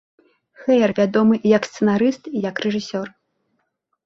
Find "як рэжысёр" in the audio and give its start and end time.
2.49-3.07